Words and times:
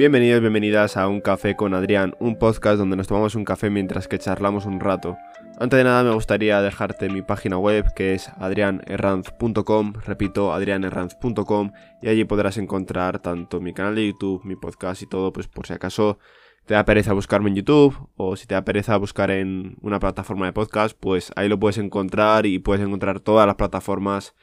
Bienvenidos, 0.00 0.40
bienvenidas 0.40 0.96
a 0.96 1.08
Un 1.08 1.20
Café 1.20 1.56
con 1.56 1.74
Adrián, 1.74 2.14
un 2.20 2.38
podcast 2.38 2.78
donde 2.78 2.96
nos 2.96 3.06
tomamos 3.06 3.34
un 3.34 3.44
café 3.44 3.68
mientras 3.68 4.08
que 4.08 4.18
charlamos 4.18 4.64
un 4.64 4.80
rato. 4.80 5.18
Antes 5.58 5.76
de 5.76 5.84
nada 5.84 6.02
me 6.02 6.14
gustaría 6.14 6.62
dejarte 6.62 7.10
mi 7.10 7.20
página 7.20 7.58
web 7.58 7.84
que 7.94 8.14
es 8.14 8.30
adrianerranz.com, 8.38 9.92
repito, 10.06 10.54
adrianerranz.com 10.54 11.72
y 12.00 12.08
allí 12.08 12.24
podrás 12.24 12.56
encontrar 12.56 13.18
tanto 13.18 13.60
mi 13.60 13.74
canal 13.74 13.94
de 13.94 14.06
YouTube, 14.06 14.42
mi 14.42 14.56
podcast 14.56 15.02
y 15.02 15.06
todo, 15.06 15.34
pues 15.34 15.48
por 15.48 15.66
si 15.66 15.74
acaso 15.74 16.18
te 16.64 16.72
da 16.72 16.86
pereza 16.86 17.12
buscarme 17.12 17.50
en 17.50 17.56
YouTube 17.56 18.08
o 18.16 18.36
si 18.36 18.46
te 18.46 18.54
da 18.54 18.64
pereza 18.64 18.96
buscar 18.96 19.30
en 19.30 19.76
una 19.82 20.00
plataforma 20.00 20.46
de 20.46 20.54
podcast, 20.54 20.96
pues 20.98 21.30
ahí 21.36 21.46
lo 21.46 21.60
puedes 21.60 21.76
encontrar 21.76 22.46
y 22.46 22.58
puedes 22.58 22.82
encontrar 22.82 23.20
todas 23.20 23.46
las 23.46 23.56
plataformas 23.56 24.34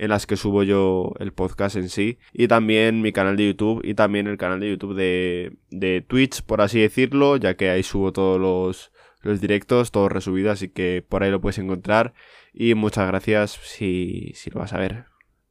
en 0.00 0.08
las 0.08 0.26
que 0.26 0.38
subo 0.38 0.62
yo 0.62 1.12
el 1.18 1.34
podcast 1.34 1.76
en 1.76 1.90
sí. 1.90 2.18
Y 2.32 2.48
también 2.48 3.02
mi 3.02 3.12
canal 3.12 3.36
de 3.36 3.48
YouTube 3.48 3.82
y 3.84 3.92
también 3.92 4.28
el 4.28 4.38
canal 4.38 4.58
de 4.58 4.70
YouTube 4.70 4.94
de, 4.94 5.52
de 5.70 6.00
Twitch, 6.00 6.42
por 6.42 6.62
así 6.62 6.80
decirlo, 6.80 7.36
ya 7.36 7.54
que 7.54 7.68
ahí 7.68 7.82
subo 7.82 8.10
todos 8.10 8.40
los, 8.40 8.92
los 9.20 9.42
directos, 9.42 9.90
todo 9.90 10.08
resubido, 10.08 10.50
así 10.50 10.70
que 10.70 11.04
por 11.06 11.22
ahí 11.22 11.30
lo 11.30 11.42
puedes 11.42 11.58
encontrar. 11.58 12.14
Y 12.54 12.74
muchas 12.74 13.06
gracias 13.08 13.60
si, 13.62 14.32
si 14.34 14.48
lo 14.48 14.60
vas 14.60 14.72
a 14.72 14.78
ver. 14.78 15.04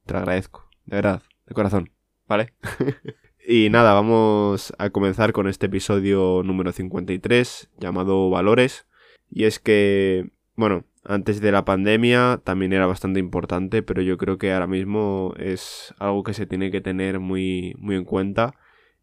Te 0.07 0.13
lo 0.13 0.19
agradezco, 0.19 0.67
de 0.85 0.95
verdad, 0.95 1.21
de 1.45 1.53
corazón, 1.53 1.91
¿vale? 2.27 2.51
y 3.47 3.69
nada, 3.69 3.93
vamos 3.93 4.73
a 4.79 4.89
comenzar 4.89 5.31
con 5.31 5.47
este 5.47 5.67
episodio 5.67 6.41
número 6.43 6.71
53 6.71 7.69
llamado 7.77 8.31
Valores. 8.31 8.87
Y 9.29 9.43
es 9.43 9.59
que, 9.59 10.31
bueno, 10.55 10.85
antes 11.09 11.41
de 11.41 11.51
la 11.51 11.65
pandemia 11.65 12.39
también 12.43 12.71
era 12.71 12.85
bastante 12.85 13.19
importante, 13.19 13.81
pero 13.81 14.03
yo 14.03 14.17
creo 14.19 14.37
que 14.37 14.53
ahora 14.53 14.67
mismo 14.67 15.33
es 15.39 15.91
algo 15.97 16.21
que 16.21 16.35
se 16.35 16.45
tiene 16.45 16.69
que 16.69 16.81
tener 16.81 17.19
muy, 17.19 17.73
muy 17.79 17.95
en 17.95 18.05
cuenta. 18.05 18.53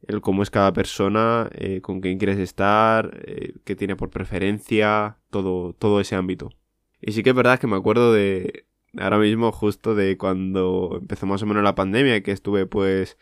El 0.06 0.20
cómo 0.20 0.44
es 0.44 0.50
cada 0.50 0.72
persona, 0.72 1.50
eh, 1.52 1.80
con 1.80 2.00
quién 2.00 2.18
quieres 2.18 2.38
estar, 2.38 3.20
eh, 3.26 3.54
qué 3.64 3.74
tiene 3.74 3.96
por 3.96 4.10
preferencia, 4.10 5.18
todo, 5.30 5.72
todo 5.72 6.00
ese 6.00 6.14
ámbito. 6.14 6.50
Y 7.00 7.10
sí 7.10 7.24
que 7.24 7.30
es 7.30 7.36
verdad 7.36 7.58
que 7.58 7.66
me 7.66 7.76
acuerdo 7.76 8.12
de 8.12 8.66
ahora 8.96 9.18
mismo 9.18 9.50
justo 9.50 9.96
de 9.96 10.16
cuando 10.16 10.98
empezó 11.00 11.26
más 11.26 11.42
o 11.42 11.46
menos 11.46 11.64
la 11.64 11.74
pandemia, 11.74 12.22
que 12.22 12.30
estuve 12.30 12.66
pues 12.66 13.18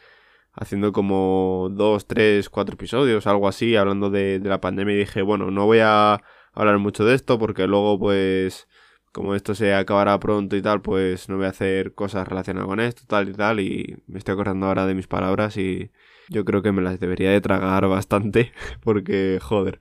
haciendo 0.53 0.93
como 0.93 1.69
dos, 1.73 2.07
tres, 2.07 2.51
cuatro 2.51 2.75
episodios, 2.75 3.27
algo 3.27 3.49
así, 3.49 3.77
hablando 3.77 4.11
de, 4.11 4.41
de 4.41 4.49
la 4.51 4.61
pandemia 4.61 4.95
y 4.95 4.99
dije, 4.99 5.23
bueno, 5.23 5.51
no 5.51 5.65
voy 5.65 5.79
a 5.83 6.23
hablar 6.55 6.79
mucho 6.79 7.05
de 7.05 7.15
esto 7.15 7.39
porque 7.39 7.67
luego 7.67 7.99
pues 7.99 8.69
como 9.15 9.37
esto 9.37 9.55
se 9.55 9.73
acabará 9.73 10.19
pronto 10.19 10.57
y 10.57 10.63
tal, 10.63 10.83
pues 10.83 11.29
no 11.29 11.37
voy 11.37 11.47
a 11.47 11.51
hacer 11.51 11.95
cosas 11.95 12.27
relacionadas 12.27 12.67
con 12.67 12.81
esto, 12.81 13.05
tal 13.07 13.29
y 13.29 13.33
tal, 13.33 13.61
y 13.61 13.97
me 14.09 14.19
estoy 14.19 14.33
acordando 14.33 14.67
ahora 14.67 14.87
de 14.87 14.95
mis 14.97 15.07
palabras 15.07 15.57
y 15.57 15.93
yo 16.29 16.45
creo 16.45 16.63
que 16.63 16.73
me 16.73 16.83
las 16.83 16.99
debería 16.99 17.31
de 17.31 17.41
tragar 17.41 17.87
bastante, 17.87 18.53
porque, 18.83 19.39
joder, 19.41 19.79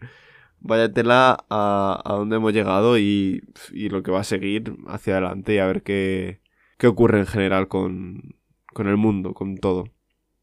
váyatela 0.59 1.45
a, 1.49 2.01
a 2.05 2.13
dónde 2.13 2.35
hemos 2.35 2.53
llegado 2.53 2.99
y, 2.99 3.41
y, 3.71 3.89
lo 3.89 4.03
que 4.03 4.11
va 4.11 4.19
a 4.19 4.23
seguir 4.23 4.75
hacia 4.87 5.13
adelante 5.13 5.55
y 5.55 5.57
a 5.57 5.65
ver 5.65 5.81
qué, 5.81 6.41
qué 6.77 6.85
ocurre 6.85 7.17
en 7.19 7.25
general 7.25 7.67
con, 7.67 8.35
con 8.71 8.87
el 8.87 8.97
mundo, 8.97 9.33
con 9.33 9.57
todo. 9.57 9.85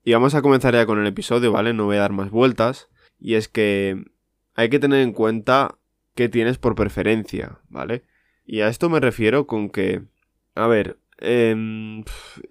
Y 0.03 0.14
vamos 0.14 0.34
a 0.34 0.42
comenzar 0.42 0.75
ya 0.75 0.84
con 0.84 0.98
el 0.98 1.06
episodio, 1.06 1.53
¿vale? 1.53 1.75
No 1.75 1.84
voy 1.84 1.97
a 1.97 2.01
dar 2.01 2.12
más 2.12 2.31
vueltas, 2.31 2.89
y 3.20 3.34
es 3.34 3.48
que 3.48 4.05
hay 4.56 4.69
que 4.69 4.81
tener 4.81 5.01
en 5.01 5.12
cuenta 5.12 5.77
qué 6.21 6.29
tienes 6.29 6.59
por 6.59 6.75
preferencia, 6.75 7.61
¿vale? 7.71 8.05
Y 8.45 8.61
a 8.61 8.69
esto 8.69 8.91
me 8.91 9.01
refiero 9.01 9.47
con 9.47 9.71
que, 9.71 10.03
a 10.55 10.67
ver, 10.67 10.99
em, 11.17 12.01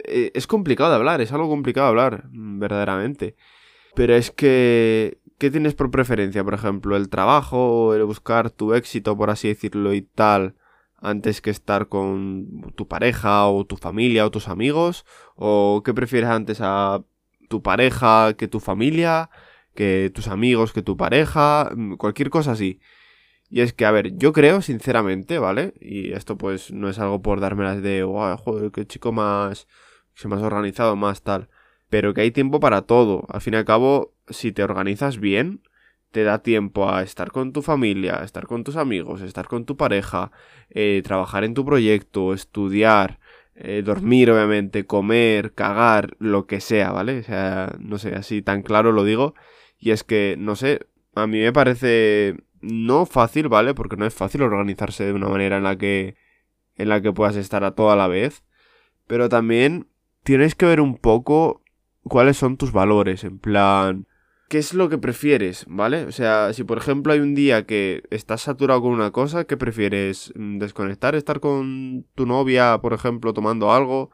eh, 0.05 0.31
es 0.33 0.47
complicado 0.47 0.95
hablar, 0.95 1.21
es 1.21 1.31
algo 1.31 1.47
complicado 1.47 1.85
de 1.85 1.89
hablar, 1.91 2.23
verdaderamente. 2.31 3.35
Pero 3.93 4.15
es 4.15 4.31
que, 4.31 5.19
¿qué 5.37 5.51
tienes 5.51 5.75
por 5.75 5.91
preferencia? 5.91 6.43
Por 6.43 6.55
ejemplo, 6.55 6.97
el 6.97 7.09
trabajo 7.09 7.93
el 7.93 8.03
buscar 8.05 8.49
tu 8.49 8.73
éxito, 8.73 9.15
por 9.15 9.29
así 9.29 9.49
decirlo, 9.49 9.93
y 9.93 10.01
tal, 10.01 10.55
antes 10.97 11.39
que 11.39 11.51
estar 11.51 11.89
con 11.89 12.73
tu 12.75 12.87
pareja 12.87 13.47
o 13.49 13.67
tu 13.67 13.77
familia 13.77 14.25
o 14.25 14.31
tus 14.31 14.47
amigos? 14.47 15.05
¿O 15.35 15.83
qué 15.85 15.93
prefieres 15.93 16.31
antes 16.31 16.59
a 16.61 17.03
tu 17.49 17.61
pareja 17.61 18.33
que 18.33 18.47
tu 18.47 18.59
familia, 18.59 19.29
que 19.75 20.11
tus 20.11 20.27
amigos 20.27 20.73
que 20.73 20.81
tu 20.81 20.97
pareja? 20.97 21.69
Cualquier 21.99 22.31
cosa 22.31 22.53
así. 22.53 22.79
Y 23.49 23.61
es 23.61 23.73
que, 23.73 23.85
a 23.85 23.91
ver, 23.91 24.15
yo 24.17 24.31
creo, 24.31 24.61
sinceramente, 24.61 25.39
¿vale? 25.39 25.73
Y 25.79 26.13
esto 26.13 26.37
pues 26.37 26.71
no 26.71 26.89
es 26.89 26.99
algo 26.99 27.21
por 27.21 27.39
dármelas 27.39 27.81
de, 27.81 28.03
wow, 28.03 28.37
joder, 28.37 28.71
qué 28.71 28.85
chico 28.85 29.11
más, 29.11 29.67
se 30.13 30.27
más 30.27 30.41
organizado, 30.41 30.95
más 30.95 31.23
tal. 31.23 31.49
Pero 31.89 32.13
que 32.13 32.21
hay 32.21 32.31
tiempo 32.31 32.59
para 32.59 32.83
todo. 32.83 33.25
Al 33.29 33.41
fin 33.41 33.55
y 33.55 33.57
al 33.57 33.65
cabo, 33.65 34.13
si 34.29 34.51
te 34.51 34.63
organizas 34.63 35.19
bien, 35.19 35.63
te 36.11 36.23
da 36.23 36.43
tiempo 36.43 36.89
a 36.89 37.01
estar 37.03 37.31
con 37.31 37.53
tu 37.53 37.61
familia, 37.61 38.21
estar 38.23 38.47
con 38.47 38.63
tus 38.63 38.75
amigos, 38.75 39.21
estar 39.21 39.47
con 39.47 39.65
tu 39.65 39.77
pareja, 39.77 40.31
eh, 40.69 41.01
trabajar 41.03 41.43
en 41.43 41.53
tu 41.55 41.65
proyecto, 41.65 42.33
estudiar, 42.33 43.19
eh, 43.55 43.81
dormir, 43.83 44.31
obviamente, 44.31 44.85
comer, 44.85 45.53
cagar, 45.53 46.15
lo 46.19 46.47
que 46.47 46.61
sea, 46.61 46.91
¿vale? 46.91 47.19
O 47.19 47.23
sea, 47.23 47.75
no 47.79 47.97
sé, 47.97 48.15
así 48.15 48.41
tan 48.41 48.61
claro 48.63 48.91
lo 48.91 49.03
digo. 49.03 49.33
Y 49.79 49.91
es 49.91 50.03
que, 50.03 50.35
no 50.37 50.55
sé, 50.55 50.87
a 51.15 51.27
mí 51.27 51.39
me 51.39 51.53
parece 51.53 52.37
no 52.61 53.05
fácil, 53.05 53.49
¿vale? 53.49 53.73
Porque 53.73 53.97
no 53.97 54.05
es 54.05 54.13
fácil 54.13 54.41
organizarse 54.41 55.05
de 55.05 55.13
una 55.13 55.29
manera 55.29 55.57
en 55.57 55.63
la 55.63 55.77
que 55.77 56.15
en 56.75 56.89
la 56.89 57.01
que 57.01 57.11
puedas 57.11 57.35
estar 57.35 57.63
a 57.65 57.71
toda 57.71 57.95
la 57.95 58.07
vez, 58.07 58.43
pero 59.05 59.27
también 59.27 59.87
tienes 60.23 60.55
que 60.55 60.65
ver 60.65 60.79
un 60.79 60.97
poco 60.97 61.61
cuáles 62.03 62.37
son 62.37 62.55
tus 62.55 62.71
valores, 62.71 63.25
en 63.25 63.37
plan, 63.37 64.07
¿qué 64.49 64.57
es 64.57 64.73
lo 64.73 64.89
que 64.89 64.97
prefieres, 64.97 65.65
¿vale? 65.67 66.05
O 66.05 66.11
sea, 66.11 66.53
si 66.53 66.63
por 66.63 66.77
ejemplo 66.77 67.13
hay 67.13 67.19
un 67.19 67.35
día 67.35 67.65
que 67.65 68.03
estás 68.09 68.41
saturado 68.41 68.81
con 68.81 68.91
una 68.91 69.11
cosa, 69.11 69.45
¿qué 69.45 69.57
prefieres? 69.57 70.33
¿Desconectar, 70.35 71.15
estar 71.15 71.39
con 71.39 72.05
tu 72.15 72.25
novia, 72.25 72.79
por 72.81 72.93
ejemplo, 72.93 73.33
tomando 73.33 73.71
algo? 73.71 74.09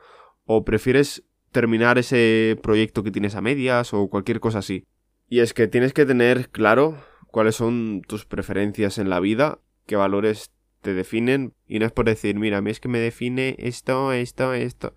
¿O 0.46 0.66
prefieres 0.66 1.24
terminar 1.52 1.98
ese 1.98 2.60
proyecto 2.62 3.02
que 3.02 3.12
tienes 3.12 3.36
a 3.36 3.42
medias 3.42 3.94
o 3.94 4.10
cualquier 4.10 4.40
cosa 4.40 4.60
así? 4.60 4.86
Y 5.30 5.40
es 5.40 5.54
que 5.54 5.68
tienes 5.68 5.94
que 5.94 6.06
tener 6.06 6.50
claro 6.50 6.98
cuáles 7.36 7.58
son 7.58 8.02
tus 8.08 8.24
preferencias 8.24 8.98
en 8.98 9.10
la 9.10 9.20
vida, 9.20 9.60
qué 9.88 9.98
valores 9.98 10.54
te 10.80 10.94
definen, 10.94 11.54
y 11.68 11.80
no 11.80 11.86
es 11.86 11.92
por 11.92 12.06
decir, 12.06 12.40
mira, 12.40 12.60
a 12.60 12.62
mí 12.62 12.72
es 12.72 12.80
que 12.80 12.88
me 12.88 13.00
define 13.00 13.58
esto, 13.60 14.14
esto, 14.14 14.54
esto. 14.54 14.96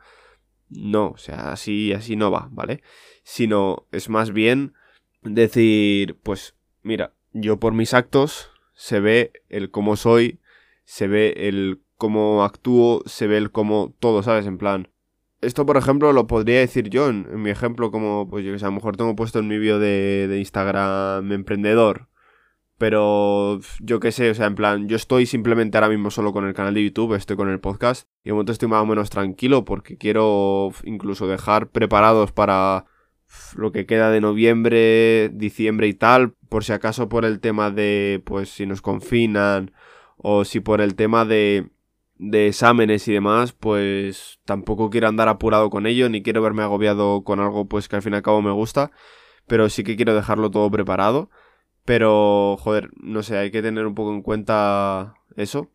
No, 0.69 1.09
o 1.09 1.17
sea, 1.17 1.51
así, 1.51 1.93
así 1.93 2.15
no 2.15 2.31
va, 2.31 2.49
¿vale? 2.53 2.81
Sino 3.25 3.89
es 3.91 4.09
más 4.09 4.33
bien 4.33 4.75
decir, 5.23 6.17
pues, 6.23 6.55
mira, 6.85 7.13
yo 7.33 7.59
por 7.59 7.73
mis 7.73 7.93
actos 7.93 8.53
se 8.73 9.01
ve 9.01 9.33
el 9.49 9.73
cómo 9.73 9.97
soy, 9.97 10.39
se 10.85 11.09
ve 11.09 11.35
el 11.49 11.83
cómo 11.97 12.45
actúo, 12.45 13.03
se 13.07 13.27
ve 13.27 13.37
el 13.37 13.51
cómo 13.51 13.97
todo, 13.99 14.23
¿sabes? 14.23 14.47
En 14.47 14.59
plan, 14.59 14.93
esto, 15.41 15.67
por 15.67 15.77
ejemplo, 15.77 16.13
lo 16.13 16.29
podría 16.29 16.61
decir 16.61 16.89
yo 16.89 17.09
en, 17.09 17.43
mi 17.43 17.51
ejemplo, 17.51 17.91
como, 17.91 18.31
pues 18.31 18.45
yo 18.45 18.53
que 18.53 18.61
sé, 18.61 18.65
a 18.65 18.69
lo 18.69 18.77
mejor 18.77 18.97
tengo 18.97 19.17
puesto 19.17 19.41
en 19.41 19.49
mi 19.49 19.59
vídeo 19.59 19.81
de, 19.81 20.29
de 20.29 20.39
Instagram 20.39 21.33
emprendedor. 21.33 22.08
Pero 22.79 23.61
yo 23.81 23.99
qué 23.99 24.13
sé, 24.13 24.31
o 24.31 24.35
sea, 24.35 24.47
en 24.47 24.55
plan, 24.55 24.89
yo 24.89 24.95
estoy 24.95 25.27
simplemente 25.27 25.77
ahora 25.77 25.89
mismo 25.89 26.13
solo 26.13 26.33
con 26.33 26.47
el 26.47 26.55
canal 26.55 26.75
de 26.75 26.85
YouTube, 26.85 27.15
estoy 27.15 27.37
con 27.37 27.49
el 27.51 27.59
podcast. 27.59 28.09
Y 28.23 28.29
de 28.29 28.33
momento 28.33 28.53
estoy 28.53 28.69
más 28.69 28.83
o 28.83 28.87
menos 28.87 29.11
tranquilo 29.11 29.65
porque 29.65 29.99
quiero 29.99 30.71
incluso 30.85 31.27
dejar 31.27 31.71
preparados 31.71 32.31
para 32.31 32.87
lo 33.57 33.73
que 33.73 33.85
queda 33.85 34.11
de 34.11 34.21
noviembre, 34.21 35.29
diciembre 35.31 35.89
y 35.89 35.95
tal. 35.95 36.35
Por 36.49 36.65
si 36.65 36.73
acaso 36.73 37.09
por 37.09 37.25
el 37.25 37.41
tema 37.41 37.73
de, 37.73 38.23
pues, 38.25 38.51
si 38.51 38.65
nos 38.65 38.81
confinan. 38.81 39.73
O 40.17 40.45
si 40.45 40.61
por 40.61 40.81
el 40.81 40.95
tema 40.95 41.25
de, 41.25 41.71
de 42.17 42.49
exámenes 42.49 43.07
y 43.09 43.13
demás, 43.13 43.53
pues 43.53 44.41
tampoco 44.45 44.91
quiero 44.91 45.09
andar 45.09 45.29
apurado 45.29 45.71
con 45.71 45.87
ello, 45.87 46.09
ni 46.09 46.23
quiero 46.23 46.43
verme 46.43 46.63
agobiado 46.63 47.23
con 47.23 47.41
algo, 47.41 47.67
pues 47.69 47.89
que 47.89 47.97
al 47.97 48.03
fin 48.03 48.13
y 48.15 48.17
al 48.17 48.23
cabo 48.23 48.43
me 48.43 48.51
gusta. 48.51 48.91
Pero 49.47 49.69
sí 49.69 49.85
que 49.85 49.97
quiero 49.97 50.15
dejarlo 50.15 50.51
todo 50.51 50.71
preparado. 50.71 51.31
Pero, 51.89 52.59
joder, 52.59 52.91
no 53.01 53.23
sé, 53.23 53.39
hay 53.39 53.51
que 53.51 53.63
tener 53.63 53.87
un 53.87 53.95
poco 53.95 54.13
en 54.13 54.21
cuenta 54.21 55.15
eso. 55.37 55.71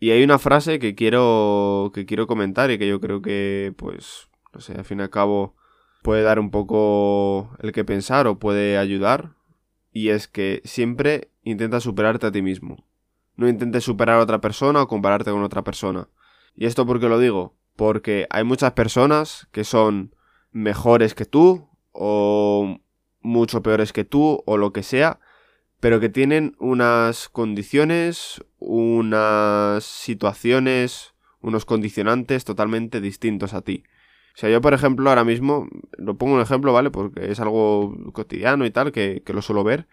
Y 0.00 0.12
hay 0.12 0.24
una 0.24 0.38
frase 0.38 0.78
que 0.78 0.94
quiero, 0.94 1.90
que 1.92 2.06
quiero 2.06 2.26
comentar 2.26 2.70
y 2.70 2.78
que 2.78 2.88
yo 2.88 3.02
creo 3.02 3.20
que, 3.20 3.74
pues, 3.76 4.30
no 4.54 4.62
sé, 4.62 4.72
al 4.72 4.86
fin 4.86 5.00
y 5.00 5.02
al 5.02 5.10
cabo 5.10 5.56
puede 6.02 6.22
dar 6.22 6.38
un 6.38 6.50
poco 6.50 7.54
el 7.58 7.72
que 7.72 7.84
pensar 7.84 8.28
o 8.28 8.38
puede 8.38 8.78
ayudar. 8.78 9.34
Y 9.92 10.08
es 10.08 10.26
que 10.26 10.62
siempre 10.64 11.32
intenta 11.42 11.80
superarte 11.80 12.28
a 12.28 12.32
ti 12.32 12.40
mismo. 12.40 12.86
No 13.36 13.46
intentes 13.46 13.84
superar 13.84 14.20
a 14.20 14.22
otra 14.22 14.40
persona 14.40 14.80
o 14.80 14.88
compararte 14.88 15.32
con 15.32 15.42
otra 15.42 15.64
persona. 15.64 16.08
¿Y 16.54 16.64
esto 16.64 16.86
por 16.86 16.98
qué 16.98 17.10
lo 17.10 17.18
digo? 17.18 17.58
Porque 17.76 18.26
hay 18.30 18.42
muchas 18.42 18.72
personas 18.72 19.48
que 19.52 19.64
son 19.64 20.14
mejores 20.50 21.14
que 21.14 21.26
tú 21.26 21.68
o 21.92 22.78
mucho 23.20 23.62
peores 23.62 23.92
que 23.92 24.06
tú 24.06 24.42
o 24.46 24.56
lo 24.56 24.72
que 24.72 24.82
sea 24.82 25.20
pero 25.80 26.00
que 26.00 26.08
tienen 26.08 26.56
unas 26.58 27.28
condiciones, 27.28 28.44
unas 28.58 29.84
situaciones, 29.84 31.14
unos 31.40 31.64
condicionantes 31.64 32.44
totalmente 32.44 33.00
distintos 33.00 33.54
a 33.54 33.62
ti. 33.62 33.84
O 34.34 34.40
sea, 34.40 34.50
yo, 34.50 34.60
por 34.60 34.74
ejemplo, 34.74 35.08
ahora 35.08 35.24
mismo, 35.24 35.68
lo 35.96 36.16
pongo 36.16 36.34
un 36.34 36.40
ejemplo, 36.40 36.72
¿vale? 36.72 36.90
Porque 36.90 37.30
es 37.30 37.40
algo 37.40 37.96
cotidiano 38.12 38.66
y 38.66 38.70
tal, 38.70 38.92
que, 38.92 39.22
lo 39.26 39.42
suelo 39.42 39.64
ver. 39.64 39.88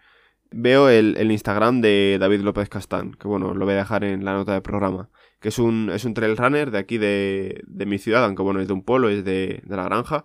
Veo 0.52 0.88
el, 0.88 1.30
Instagram 1.30 1.80
de 1.80 2.16
David 2.20 2.42
López 2.42 2.68
Castán, 2.68 3.12
que 3.14 3.26
bueno, 3.26 3.54
lo 3.54 3.64
voy 3.64 3.74
a 3.74 3.78
dejar 3.78 4.04
en 4.04 4.24
la 4.24 4.34
nota 4.34 4.52
del 4.52 4.62
programa. 4.62 5.10
Que 5.40 5.48
es 5.48 5.58
un, 5.58 5.90
es 5.92 6.04
un 6.04 6.14
trail 6.14 6.36
runner 6.36 6.70
de 6.70 6.78
aquí 6.78 6.98
de, 6.98 7.62
de 7.66 7.86
mi 7.86 7.98
ciudad, 7.98 8.24
aunque 8.24 8.42
bueno, 8.42 8.60
es 8.60 8.68
de 8.68 8.72
un 8.72 8.82
pueblo, 8.82 9.08
es 9.08 9.24
de, 9.24 9.62
de 9.64 9.76
la 9.76 9.84
granja. 9.84 10.24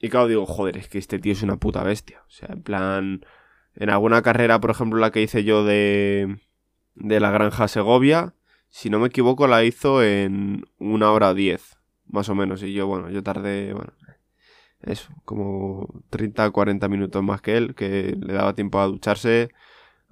Y 0.00 0.08
claro, 0.08 0.28
digo, 0.28 0.46
joder, 0.46 0.76
es 0.76 0.88
que 0.88 0.98
este 0.98 1.18
tío 1.18 1.32
es 1.32 1.42
una 1.42 1.56
puta 1.56 1.82
bestia. 1.84 2.22
O 2.26 2.30
sea, 2.30 2.48
en 2.52 2.62
plan, 2.62 3.24
en 3.76 3.90
alguna 3.90 4.22
carrera, 4.22 4.60
por 4.60 4.70
ejemplo, 4.70 4.98
la 4.98 5.10
que 5.10 5.22
hice 5.22 5.44
yo 5.44 5.64
de, 5.64 6.38
de 6.94 7.20
la 7.20 7.30
granja 7.30 7.68
Segovia, 7.68 8.34
si 8.68 8.90
no 8.90 8.98
me 8.98 9.08
equivoco, 9.08 9.46
la 9.46 9.64
hizo 9.64 10.02
en 10.02 10.64
una 10.78 11.12
hora 11.12 11.34
diez, 11.34 11.78
más 12.06 12.28
o 12.28 12.34
menos. 12.34 12.62
Y 12.62 12.72
yo, 12.72 12.86
bueno, 12.86 13.10
yo 13.10 13.22
tardé, 13.22 13.72
bueno, 13.72 13.92
eso, 14.82 15.12
como 15.24 15.88
30, 16.10 16.50
40 16.50 16.88
minutos 16.88 17.22
más 17.22 17.40
que 17.40 17.56
él, 17.56 17.74
que 17.74 18.16
le 18.20 18.32
daba 18.32 18.54
tiempo 18.54 18.80
a 18.80 18.86
ducharse, 18.86 19.50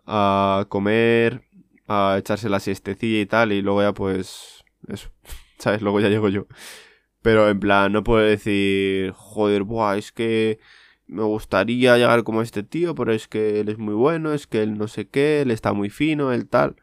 a 0.06 0.66
comer, 0.68 1.42
a 1.88 2.16
echarse 2.18 2.48
la 2.48 2.60
siestecilla 2.60 3.20
y 3.20 3.26
tal, 3.26 3.52
y 3.52 3.62
luego 3.62 3.82
ya 3.82 3.92
pues, 3.92 4.64
eso, 4.88 5.10
¿sabes? 5.58 5.82
Luego 5.82 6.00
ya 6.00 6.08
llego 6.08 6.28
yo. 6.28 6.46
Pero 7.20 7.48
en 7.48 7.60
plan, 7.60 7.92
no 7.92 8.02
puedo 8.04 8.24
decir, 8.24 9.12
joder, 9.12 9.64
buah, 9.64 9.96
es 9.96 10.12
que 10.12 10.58
me 11.12 11.22
gustaría 11.22 11.96
llegar 11.96 12.24
como 12.24 12.42
este 12.42 12.62
tío, 12.62 12.94
pero 12.94 13.12
es 13.12 13.28
que 13.28 13.60
él 13.60 13.68
es 13.68 13.78
muy 13.78 13.94
bueno, 13.94 14.32
es 14.32 14.46
que 14.46 14.62
él 14.62 14.78
no 14.78 14.88
sé 14.88 15.08
qué, 15.08 15.42
él 15.42 15.50
está 15.50 15.72
muy 15.72 15.90
fino, 15.90 16.32
él 16.32 16.48
tal. 16.48 16.76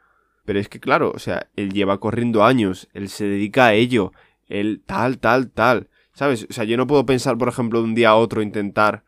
Pero 0.46 0.60
es 0.60 0.70
que 0.70 0.80
claro, 0.80 1.12
o 1.14 1.20
sea, 1.20 1.50
él 1.56 1.74
lleva 1.74 2.00
corriendo 2.00 2.44
años, 2.44 2.90
él 2.94 3.10
se 3.10 3.26
dedica 3.26 3.68
a 3.68 3.74
ello, 3.74 4.14
él 4.48 4.81
tal, 4.86 5.20
tal, 5.20 5.50
tal. 5.52 5.90
¿Sabes? 6.14 6.48
O 6.50 6.54
sea, 6.54 6.64
yo 6.64 6.78
no 6.78 6.88
puedo 6.88 7.06
pensar, 7.06 7.38
por 7.38 7.48
ejemplo, 7.48 7.80
de 7.80 7.86
un 7.86 7.96
día 7.96 8.10
a 8.10 8.16
otro 8.16 8.42
intentar 8.42 9.04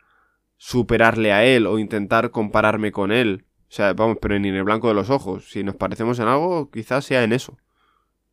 superarle 0.58 1.34
a 1.34 1.44
él 1.46 1.68
o 1.68 1.80
intentar 1.80 2.32
compararme 2.32 2.92
con 2.92 3.12
él. 3.12 3.46
O 3.64 3.74
sea, 3.74 3.94
vamos, 3.94 4.18
pero 4.22 4.38
ni 4.40 4.50
en 4.50 4.56
el 4.56 4.64
blanco 4.64 4.88
de 4.88 4.94
los 4.94 5.10
ojos. 5.10 5.50
Si 5.50 5.64
nos 5.64 5.76
parecemos 5.76 6.20
en 6.20 6.28
algo, 6.28 6.70
quizás 6.72 7.06
sea 7.06 7.24
en 7.24 7.34
eso. 7.34 7.58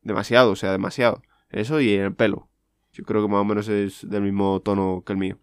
Demasiado, 0.02 0.52
o 0.52 0.56
sea, 0.56 0.72
demasiado. 0.72 1.22
Eso 1.50 1.80
y 1.80 1.94
en 1.94 2.02
el 2.02 2.14
pelo. 2.14 2.48
Yo 2.92 3.04
creo 3.04 3.22
que 3.22 3.28
más 3.28 3.40
o 3.40 3.44
menos 3.44 3.68
es 3.68 4.08
del 4.08 4.22
mismo 4.22 4.60
tono 4.60 5.02
que 5.06 5.12
el 5.12 5.18
mío. 5.18 5.38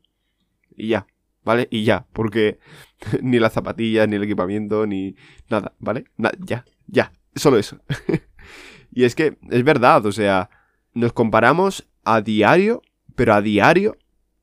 Y 0.75 0.89
ya, 0.89 1.07
¿vale? 1.45 1.67
Y 1.71 1.83
ya, 1.83 2.05
porque 2.11 2.59
ni 3.21 3.39
las 3.39 3.53
zapatillas, 3.53 4.07
ni 4.09 4.17
el 4.17 4.23
equipamiento, 4.23 4.85
ni 4.85 5.15
nada, 5.49 5.73
¿vale? 5.79 6.05
ya, 6.39 6.65
ya, 6.87 7.13
solo 7.35 7.57
eso. 7.57 7.79
y 8.91 9.05
es 9.05 9.15
que 9.15 9.37
es 9.49 9.63
verdad, 9.63 10.05
o 10.05 10.11
sea, 10.11 10.49
nos 10.93 11.13
comparamos 11.13 11.87
a 12.03 12.21
diario, 12.21 12.81
pero 13.15 13.33
a 13.33 13.41
diario, 13.41 13.97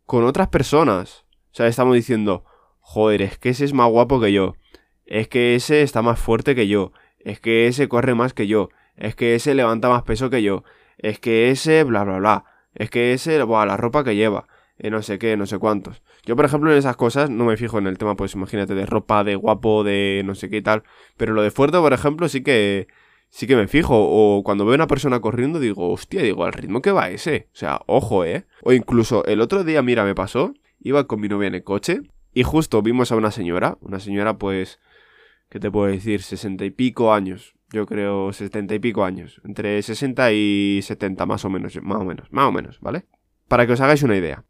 con 0.07 0.25
otras 0.25 0.49
personas. 0.49 1.25
O 1.53 1.55
sea, 1.55 1.67
estamos 1.67 1.95
diciendo, 1.95 2.45
joder, 2.81 3.23
es 3.23 3.39
que 3.39 3.51
ese 3.51 3.65
es 3.65 3.75
más 3.75 3.91
guapo 3.91 4.21
que 4.21 4.33
yo. 4.33 4.55
Es 5.05 5.29
que 5.29 5.55
ese 5.55 5.83
está 5.83 6.01
más 6.01 6.19
fuerte 6.19 6.55
que 6.55 6.69
yo. 6.69 6.93
Es 7.19 7.41
que 7.41 7.67
ese 7.67 7.89
corre 7.89 8.15
más 8.15 8.33
que 8.33 8.47
yo. 8.47 8.71
Es 8.97 9.15
que 9.15 9.35
ese 9.35 9.55
levanta 9.55 9.89
más 9.89 10.03
peso 10.03 10.31
que 10.31 10.43
yo. 10.43 10.65
Es 10.99 11.19
que 11.19 11.51
ese 11.51 11.85
bla 11.85 12.05
bla 12.05 12.19
bla. 12.19 12.45
Es 12.75 12.91
que 12.91 13.13
ese, 13.13 13.39
la 13.39 13.77
ropa 13.77 14.05
que 14.05 14.17
lleva, 14.17 14.47
eh, 14.83 14.91
no 14.91 15.03
sé 15.03 15.19
qué, 15.19 15.37
no 15.37 15.47
sé 15.47 15.59
cuántos. 15.59 16.03
Yo, 16.25 16.37
por 16.37 16.45
ejemplo, 16.45 16.71
en 16.71 16.79
esas 16.79 16.97
cosas 16.97 17.31
no 17.31 17.45
me 17.45 17.57
fijo 17.57 17.79
en 17.79 17.87
el 17.87 17.99
tema, 17.99 18.17
pues 18.17 18.35
imagínate, 18.35 18.75
de 18.75 18.85
ropa, 18.85 19.25
de 19.25 19.37
guapo, 19.37 19.85
de 19.85 20.23
no 20.25 20.35
sé 20.35 20.51
qué 20.51 20.59
y 20.59 20.63
tal. 20.63 20.83
Pero 21.17 21.33
lo 21.35 21.43
de 21.43 21.51
fuerte, 21.51 21.79
por 21.79 21.93
ejemplo, 21.93 22.29
sí 22.29 22.43
que 22.43 22.89
sí 23.31 23.47
que 23.47 23.57
me 23.57 23.69
fijo. 23.69 23.95
O 23.97 24.43
cuando 24.45 24.67
veo 24.67 24.75
una 24.75 24.87
persona 24.87 25.21
corriendo, 25.21 25.61
digo, 25.61 25.91
hostia, 25.91 26.23
digo, 26.23 26.45
al 26.45 26.53
ritmo 26.53 26.83
que 26.83 26.93
va 26.93 27.11
ese. 27.11 27.49
O 27.55 27.57
sea, 27.57 27.81
ojo, 27.87 28.25
eh. 28.25 28.45
O 28.63 28.73
incluso 28.73 29.25
el 29.27 29.41
otro 29.41 29.65
día, 29.65 29.83
mira, 29.83 30.05
me 30.05 30.15
pasó, 30.15 30.55
iba 30.81 31.07
con 31.07 31.21
mi 31.21 31.29
novia 31.29 31.49
en 31.49 31.55
el 31.55 31.65
coche 31.65 32.03
y 32.35 32.43
justo 32.43 32.83
vimos 32.83 33.13
a 33.13 33.17
una 33.17 33.31
señora, 33.31 33.79
una 33.81 34.01
señora, 34.01 34.39
pues, 34.39 34.81
¿qué 35.49 35.61
te 35.61 35.71
puedo 35.71 35.87
decir? 35.87 36.23
Sesenta 36.23 36.65
y 36.65 36.71
pico 36.71 37.13
años 37.15 37.55
yo 37.73 37.87
creo, 37.87 38.33
setenta 38.33 38.75
y 38.75 38.79
pico 38.79 39.05
años. 39.05 39.41
Entre 39.45 39.83
60 39.83 40.33
y 40.33 40.81
70, 40.83 41.27
más 41.27 41.45
o 41.45 41.51
menos, 41.51 41.75
más 41.83 42.01
o 42.01 42.05
menos, 42.05 42.31
más 42.31 42.45
o 42.49 42.53
menos, 42.53 42.79
¿vale? 42.81 43.07
Para 43.49 43.67
que 43.67 43.73
os 43.73 43.81
hagáis 43.81 44.03
una 44.03 44.17
idea. 44.17 44.45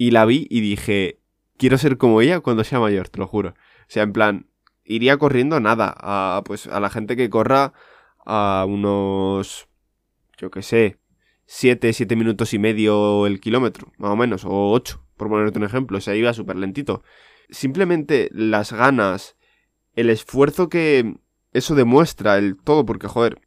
Y 0.00 0.12
la 0.12 0.24
vi 0.24 0.46
y 0.48 0.62
dije, 0.62 1.20
quiero 1.58 1.76
ser 1.76 1.98
como 1.98 2.22
ella 2.22 2.40
cuando 2.40 2.64
sea 2.64 2.80
mayor, 2.80 3.10
te 3.10 3.18
lo 3.18 3.26
juro. 3.26 3.50
O 3.50 3.84
sea, 3.86 4.02
en 4.02 4.14
plan, 4.14 4.46
iría 4.82 5.18
corriendo 5.18 5.60
nada, 5.60 5.94
a, 5.94 6.42
pues 6.42 6.66
a 6.66 6.80
la 6.80 6.88
gente 6.88 7.16
que 7.16 7.28
corra 7.28 7.74
a 8.24 8.64
unos, 8.66 9.68
yo 10.38 10.50
qué 10.50 10.62
sé, 10.62 10.96
7, 11.44 11.92
7 11.92 12.16
minutos 12.16 12.54
y 12.54 12.58
medio 12.58 13.26
el 13.26 13.40
kilómetro, 13.40 13.92
más 13.98 14.12
o 14.12 14.16
menos, 14.16 14.46
o 14.46 14.70
8, 14.72 15.04
por 15.18 15.28
ponerte 15.28 15.58
un 15.58 15.66
ejemplo, 15.66 15.98
o 15.98 16.00
sea, 16.00 16.14
iba 16.14 16.32
súper 16.32 16.56
lentito. 16.56 17.02
Simplemente 17.50 18.30
las 18.32 18.72
ganas, 18.72 19.36
el 19.96 20.08
esfuerzo 20.08 20.70
que, 20.70 21.14
eso 21.52 21.74
demuestra 21.74 22.38
el 22.38 22.56
todo, 22.56 22.86
porque 22.86 23.06
joder, 23.06 23.42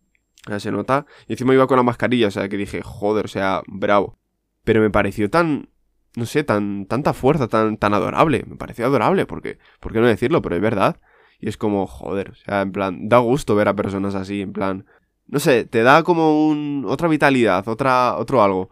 se 0.60 0.72
nota. 0.72 1.08
Y 1.28 1.34
encima 1.34 1.56
iba 1.56 1.66
con 1.66 1.78
la 1.78 1.84
mascarilla, 1.84 2.28
o 2.28 2.32
sea, 2.32 2.48
que 2.48 2.58
dije, 2.58 2.84
joder, 2.84 3.26
o 3.26 3.30
sea, 3.30 3.64
bravo. 3.66 4.20
Pero 4.64 4.82
me 4.82 4.92
pareció 4.92 5.32
tan, 5.32 5.73
no 6.16 6.26
sé, 6.26 6.44
tan, 6.44 6.86
tanta 6.86 7.14
fuerza, 7.14 7.48
tan, 7.48 7.78
tan 7.78 7.94
adorable. 7.94 8.44
Me 8.48 8.56
pareció 8.56 8.86
adorable, 8.86 9.26
porque, 9.26 9.58
¿por 9.80 9.94
qué 9.94 10.00
no 10.00 10.08
decirlo? 10.08 10.42
Pero 10.42 10.56
es 10.56 10.62
verdad. 10.62 11.00
Y 11.40 11.50
es 11.50 11.58
como, 11.58 11.88
joder, 11.88 12.32
o 12.32 12.36
sea, 12.36 12.62
en 12.62 12.72
plan, 12.72 13.10
da 13.10 13.18
gusto 13.20 13.56
ver 13.56 13.68
a 13.68 13.76
personas 13.76 14.16
así, 14.16 14.42
en 14.42 14.54
plan, 14.54 14.86
no 15.28 15.40
sé, 15.40 15.66
te 15.66 15.84
da 15.84 16.04
como 16.04 16.48
un, 16.48 16.86
otra 16.88 17.08
vitalidad, 17.08 17.68
otra, 17.68 18.16
otro 18.18 18.44
algo. 18.44 18.70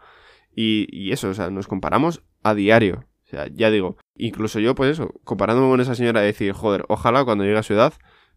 Y, 0.56 0.88
y 0.92 1.12
eso, 1.12 1.30
o 1.30 1.34
sea, 1.34 1.50
nos 1.50 1.68
comparamos 1.68 2.24
a 2.44 2.54
diario. 2.54 3.06
O 3.26 3.30
sea, 3.30 3.48
ya 3.48 3.72
digo, 3.72 3.98
incluso 4.16 4.60
yo, 4.60 4.76
pues 4.76 4.92
eso, 4.92 5.14
comparándome 5.24 5.70
con 5.70 5.82
esa 5.82 5.96
señora, 5.96 6.22
decir, 6.22 6.54
joder, 6.54 6.86
ojalá 6.90 7.26
cuando 7.26 7.44
llegue 7.44 7.58
a 7.58 7.64
su 7.64 7.74
edad 7.74 7.94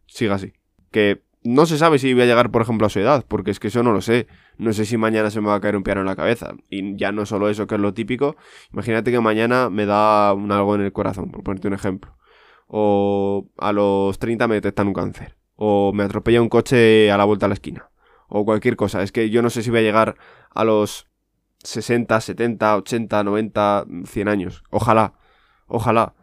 siga 0.07 0.35
así 0.35 0.53
que 0.95 1.24
no 1.44 1.67
se 1.67 1.76
sabe 1.76 1.99
si 1.99 2.12
voy 2.14 2.23
a 2.23 2.26
llegar, 2.26 2.50
por 2.50 2.62
ejemplo, 2.62 2.87
a 2.87 2.91
su 2.91 3.00
edad, 3.00 3.25
porque 3.29 3.50
es 3.50 3.61
que 3.61 3.69
eso 3.69 3.82
no 3.82 3.93
lo 3.93 4.00
sé. 4.00 4.26
No 4.56 4.73
sé 4.73 4.87
si 4.87 4.96
mañana 4.96 5.31
se 5.31 5.43
me 5.43 5.49
va 5.49 5.56
a 5.56 5.61
caer 5.61 5.76
un 5.76 5.82
piano 5.82 6.00
en 6.00 6.06
la 6.06 6.17
cabeza. 6.17 6.55
Y 6.70 6.96
ya 6.96 7.12
no 7.12 7.26
solo 7.26 7.50
eso, 7.50 7.67
que 7.67 7.75
es 7.75 7.81
lo 7.81 7.93
típico. 7.93 8.37
Imagínate 8.73 9.12
que 9.12 9.20
mañana 9.20 9.69
me 9.69 9.85
da 9.85 10.32
un 10.32 10.50
algo 10.52 10.75
en 10.75 10.81
el 10.81 10.93
corazón, 10.93 11.31
por 11.31 11.44
ponerte 11.44 11.69
un 11.69 11.75
ejemplo. 11.75 12.17
O 12.67 13.46
a 13.58 13.73
los 13.73 14.19
30 14.19 14.49
me 14.49 14.55
detectan 14.55 14.88
un 14.88 14.94
cáncer. 14.94 15.37
O 15.56 15.93
me 15.93 16.05
atropella 16.05 16.41
un 16.41 16.49
coche 16.49 17.12
a 17.12 17.19
la 17.19 17.25
vuelta 17.25 17.44
a 17.44 17.50
la 17.50 17.55
esquina. 17.55 17.90
O 18.29 18.47
cualquier 18.47 18.76
cosa. 18.76 19.02
Es 19.02 19.12
que 19.12 19.29
yo 19.29 19.43
no 19.43 19.50
sé 19.50 19.62
si 19.62 19.70
voy 19.70 19.81
a 19.81 19.82
llegar 19.82 20.17
a 20.50 20.64
los 20.64 21.08
60, 21.62 22.20
70, 22.23 22.76
80, 22.76 23.23
90, 23.23 23.87
100 24.07 24.28
años. 24.28 24.64
Ojalá. 24.71 25.12
Ojalá. 25.66 26.14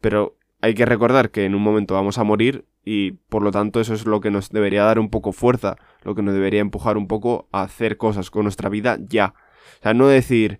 Pero 0.00 0.38
hay 0.66 0.74
que 0.74 0.84
recordar 0.84 1.30
que 1.30 1.44
en 1.44 1.54
un 1.54 1.62
momento 1.62 1.94
vamos 1.94 2.18
a 2.18 2.24
morir 2.24 2.66
y 2.84 3.12
por 3.12 3.42
lo 3.42 3.50
tanto 3.50 3.80
eso 3.80 3.94
es 3.94 4.04
lo 4.04 4.20
que 4.20 4.30
nos 4.30 4.50
debería 4.50 4.84
dar 4.84 4.98
un 4.98 5.10
poco 5.10 5.32
fuerza, 5.32 5.76
lo 6.02 6.14
que 6.14 6.22
nos 6.22 6.34
debería 6.34 6.60
empujar 6.60 6.96
un 6.96 7.06
poco 7.06 7.48
a 7.52 7.62
hacer 7.62 7.96
cosas 7.96 8.30
con 8.30 8.42
nuestra 8.42 8.68
vida 8.68 8.98
ya. 9.08 9.34
O 9.78 9.82
sea, 9.82 9.94
no 9.94 10.08
decir, 10.08 10.58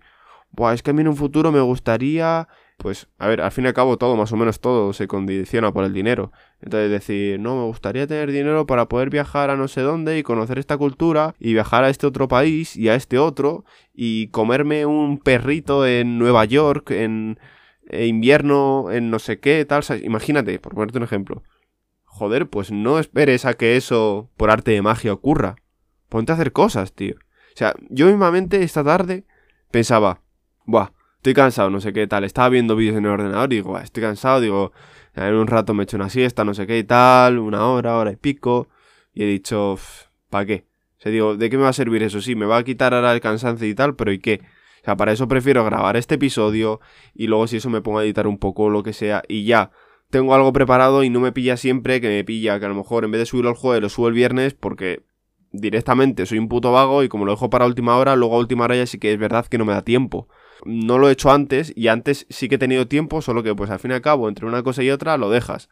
Buah, 0.51 0.73
es 0.73 0.81
que 0.81 0.91
a 0.91 0.93
mí 0.93 1.01
en 1.01 1.09
un 1.09 1.15
futuro 1.15 1.51
me 1.51 1.61
gustaría... 1.61 2.47
Pues, 2.77 3.07
a 3.17 3.27
ver, 3.27 3.41
al 3.41 3.51
fin 3.51 3.65
y 3.65 3.67
al 3.67 3.73
cabo 3.73 3.97
todo, 3.97 4.15
más 4.15 4.31
o 4.31 4.37
menos 4.37 4.59
todo, 4.59 4.93
se 4.93 5.07
condiciona 5.07 5.73
por 5.73 5.83
el 5.83 5.93
dinero. 5.93 6.31
Entonces 6.61 6.91
decir, 6.91 7.39
no, 7.39 7.55
me 7.55 7.63
gustaría 7.63 8.05
tener 8.05 8.31
dinero 8.31 8.67
para 8.67 8.87
poder 8.87 9.09
viajar 9.09 9.49
a 9.49 9.55
no 9.55 9.67
sé 9.67 9.81
dónde 9.81 10.19
y 10.19 10.23
conocer 10.23 10.59
esta 10.59 10.77
cultura 10.77 11.33
y 11.39 11.53
viajar 11.53 11.83
a 11.83 11.89
este 11.89 12.05
otro 12.05 12.27
país 12.27 12.77
y 12.77 12.89
a 12.89 12.95
este 12.95 13.17
otro 13.17 13.65
y 13.95 14.27
comerme 14.27 14.85
un 14.85 15.17
perrito 15.17 15.87
en 15.87 16.19
Nueva 16.19 16.45
York 16.45 16.91
en 16.91 17.39
invierno 17.91 18.91
en 18.91 19.09
no 19.09 19.19
sé 19.19 19.39
qué, 19.39 19.63
tal. 19.65 19.83
imagínate, 20.03 20.59
por 20.59 20.75
ponerte 20.75 20.97
un 20.97 21.03
ejemplo 21.03 21.43
joder, 22.17 22.49
pues 22.49 22.71
no 22.71 22.99
esperes 22.99 23.45
a 23.45 23.53
que 23.53 23.77
eso 23.77 24.29
por 24.37 24.49
arte 24.49 24.71
de 24.71 24.81
magia 24.81 25.13
ocurra. 25.13 25.55
Ponte 26.09 26.31
a 26.31 26.35
hacer 26.35 26.51
cosas, 26.51 26.93
tío. 26.93 27.15
O 27.15 27.57
sea, 27.57 27.75
yo 27.89 28.07
mismamente 28.07 28.63
esta 28.63 28.83
tarde 28.83 29.25
pensaba, 29.71 30.21
buah, 30.65 30.89
estoy 31.17 31.33
cansado, 31.33 31.69
no 31.69 31.79
sé 31.79 31.93
qué 31.93 32.07
tal. 32.07 32.23
Estaba 32.23 32.49
viendo 32.49 32.75
vídeos 32.75 32.97
en 32.97 33.05
el 33.05 33.11
ordenador 33.11 33.53
y 33.53 33.57
digo, 33.57 33.77
estoy 33.77 34.01
cansado, 34.03 34.41
digo, 34.41 34.71
en 35.15 35.35
un 35.35 35.47
rato 35.47 35.73
me 35.73 35.83
echo 35.83 35.97
una 35.97 36.09
siesta, 36.09 36.43
no 36.43 36.53
sé 36.53 36.65
qué 36.67 36.79
y 36.79 36.83
tal, 36.83 37.39
una 37.39 37.67
hora, 37.67 37.97
hora 37.97 38.11
y 38.11 38.15
pico. 38.15 38.67
Y 39.13 39.23
he 39.23 39.27
dicho, 39.27 39.77
¿para 40.29 40.45
qué? 40.45 40.65
O 40.97 41.01
sea, 41.01 41.11
digo, 41.11 41.35
¿de 41.35 41.49
qué 41.49 41.57
me 41.57 41.63
va 41.63 41.69
a 41.69 41.73
servir 41.73 42.03
eso? 42.03 42.21
Sí, 42.21 42.35
me 42.35 42.45
va 42.45 42.57
a 42.57 42.63
quitar 42.63 42.93
ahora 42.93 43.13
el 43.13 43.21
cansancio 43.21 43.67
y 43.67 43.75
tal, 43.75 43.95
pero 43.95 44.11
¿y 44.11 44.19
qué? 44.19 44.41
Sea, 44.87 44.95
para 44.95 45.11
eso 45.11 45.27
prefiero 45.27 45.65
grabar 45.65 45.97
este 45.97 46.15
episodio 46.15 46.79
y 47.13 47.27
luego 47.27 47.45
si 47.47 47.57
eso 47.57 47.69
me 47.69 47.81
pongo 47.81 47.99
a 47.99 48.05
editar 48.05 48.25
un 48.25 48.37
poco 48.37 48.69
lo 48.69 48.83
que 48.83 48.93
sea 48.93 49.21
y 49.27 49.43
ya 49.43 49.71
tengo 50.09 50.33
algo 50.33 50.53
preparado 50.53 51.03
y 51.03 51.09
no 51.09 51.19
me 51.19 51.33
pilla 51.33 51.57
siempre 51.57 51.99
que 51.99 52.07
me 52.07 52.23
pilla, 52.23 52.57
que 52.57 52.67
a 52.67 52.69
lo 52.69 52.75
mejor 52.75 53.03
en 53.03 53.11
vez 53.11 53.19
de 53.19 53.25
subirlo 53.25 53.49
el 53.49 53.57
jueves 53.57 53.81
lo 53.81 53.89
subo 53.89 54.07
el 54.07 54.13
viernes 54.13 54.53
porque 54.53 55.03
directamente 55.51 56.25
soy 56.25 56.37
un 56.37 56.47
puto 56.47 56.71
vago 56.71 57.03
y 57.03 57.09
como 57.09 57.25
lo 57.25 57.33
dejo 57.33 57.49
para 57.49 57.65
última 57.65 57.97
hora, 57.97 58.15
luego 58.15 58.37
a 58.37 58.39
última 58.39 58.63
hora 58.63 58.77
ya 58.77 58.85
sí 58.85 58.97
que 58.97 59.11
es 59.11 59.19
verdad 59.19 59.45
que 59.47 59.57
no 59.57 59.65
me 59.65 59.73
da 59.73 59.81
tiempo. 59.81 60.29
No 60.63 60.97
lo 60.99 61.09
he 61.09 61.11
hecho 61.11 61.31
antes 61.31 61.73
y 61.75 61.89
antes 61.89 62.25
sí 62.29 62.47
que 62.47 62.55
he 62.55 62.57
tenido 62.57 62.87
tiempo, 62.87 63.21
solo 63.21 63.43
que 63.43 63.53
pues 63.53 63.69
al 63.69 63.79
fin 63.79 63.91
y 63.91 63.95
al 63.95 64.01
cabo 64.01 64.29
entre 64.29 64.45
una 64.45 64.63
cosa 64.63 64.83
y 64.83 64.89
otra 64.89 65.17
lo 65.17 65.29
dejas. 65.29 65.67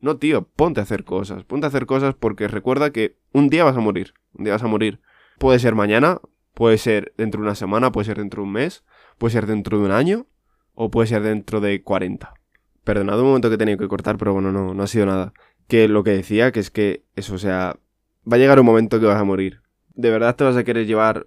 No, 0.00 0.16
tío, 0.16 0.48
ponte 0.56 0.80
a 0.80 0.82
hacer 0.82 1.04
cosas, 1.04 1.44
ponte 1.44 1.66
a 1.66 1.68
hacer 1.68 1.86
cosas 1.86 2.16
porque 2.16 2.48
recuerda 2.48 2.90
que 2.90 3.16
un 3.30 3.48
día 3.48 3.62
vas 3.62 3.76
a 3.76 3.80
morir, 3.80 4.14
un 4.32 4.42
día 4.42 4.54
vas 4.54 4.64
a 4.64 4.66
morir. 4.66 4.98
Puede 5.38 5.60
ser 5.60 5.76
mañana, 5.76 6.18
puede 6.56 6.78
ser 6.78 7.12
dentro 7.18 7.42
de 7.42 7.48
una 7.48 7.54
semana, 7.54 7.92
puede 7.92 8.06
ser 8.06 8.16
dentro 8.16 8.40
de 8.40 8.46
un 8.46 8.52
mes, 8.54 8.82
Puede 9.18 9.32
ser 9.32 9.46
dentro 9.46 9.78
de 9.78 9.84
un 9.84 9.92
año 9.92 10.26
o 10.74 10.90
puede 10.90 11.06
ser 11.06 11.22
dentro 11.22 11.60
de 11.60 11.82
40. 11.82 12.34
Perdonad 12.84 13.20
un 13.20 13.26
momento 13.26 13.48
que 13.48 13.54
he 13.54 13.58
tenido 13.58 13.78
que 13.78 13.88
cortar, 13.88 14.18
pero 14.18 14.32
bueno, 14.32 14.52
no, 14.52 14.74
no 14.74 14.82
ha 14.82 14.86
sido 14.86 15.06
nada. 15.06 15.32
Que 15.68 15.88
lo 15.88 16.02
que 16.04 16.10
decía, 16.10 16.52
que 16.52 16.60
es 16.60 16.70
que 16.70 17.04
eso, 17.14 17.34
o 17.34 17.38
sea, 17.38 17.78
va 18.30 18.36
a 18.36 18.38
llegar 18.38 18.60
un 18.60 18.66
momento 18.66 19.00
que 19.00 19.06
vas 19.06 19.20
a 19.20 19.24
morir. 19.24 19.62
De 19.94 20.10
verdad 20.10 20.36
te 20.36 20.44
vas 20.44 20.56
a 20.56 20.64
querer 20.64 20.86
llevar 20.86 21.26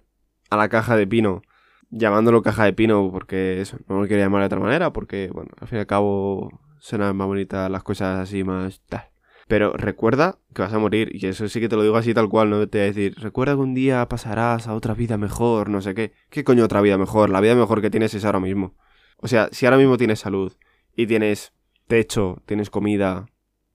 a 0.49 0.57
la 0.57 0.69
caja 0.69 0.95
de 0.95 1.07
pino, 1.07 1.41
llamándolo 1.89 2.41
caja 2.43 2.65
de 2.65 2.73
pino, 2.73 3.09
porque 3.11 3.61
eso, 3.61 3.77
no 3.87 4.01
lo 4.01 4.07
quería 4.07 4.25
llamar 4.25 4.41
de 4.41 4.47
otra 4.47 4.59
manera, 4.59 4.93
porque, 4.93 5.29
bueno, 5.33 5.51
al 5.59 5.67
fin 5.67 5.77
y 5.77 5.81
al 5.81 5.87
cabo 5.87 6.61
suenan 6.79 7.15
más 7.17 7.27
bonitas 7.27 7.69
las 7.69 7.83
cosas 7.83 8.19
así 8.19 8.43
más 8.43 8.81
tal. 8.87 9.08
Pero 9.49 9.73
recuerda 9.73 10.37
que 10.53 10.61
vas 10.61 10.71
a 10.73 10.77
morir, 10.77 11.09
y 11.11 11.25
eso 11.25 11.49
sí 11.49 11.59
que 11.59 11.67
te 11.67 11.75
lo 11.75 11.81
digo 11.81 11.97
así 11.97 12.13
tal 12.13 12.29
cual, 12.29 12.51
no 12.51 12.69
te 12.69 12.77
voy 12.77 12.83
a 12.83 12.87
decir, 12.91 13.15
recuerda 13.17 13.55
que 13.55 13.61
un 13.61 13.73
día 13.73 14.07
pasarás 14.07 14.67
a 14.67 14.75
otra 14.75 14.93
vida 14.93 15.17
mejor, 15.17 15.69
no 15.69 15.81
sé 15.81 15.95
qué. 15.95 16.13
¿Qué 16.29 16.43
coño 16.43 16.63
otra 16.63 16.81
vida 16.81 16.99
mejor? 16.99 17.31
La 17.31 17.41
vida 17.41 17.55
mejor 17.55 17.81
que 17.81 17.89
tienes 17.89 18.13
es 18.13 18.25
ahora 18.25 18.39
mismo. 18.39 18.75
O 19.17 19.27
sea, 19.27 19.49
si 19.51 19.65
ahora 19.65 19.79
mismo 19.79 19.97
tienes 19.97 20.19
salud 20.19 20.55
y 20.95 21.07
tienes 21.07 21.51
techo, 21.87 22.43
tienes 22.45 22.69
comida, 22.69 23.25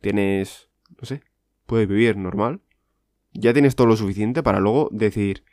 tienes, 0.00 0.70
no 0.96 1.06
sé, 1.06 1.24
puedes 1.66 1.88
vivir 1.88 2.16
normal, 2.18 2.60
ya 3.32 3.52
tienes 3.52 3.74
todo 3.74 3.88
lo 3.88 3.96
suficiente 3.96 4.44
para 4.44 4.60
luego 4.60 4.90
decir, 4.92 5.44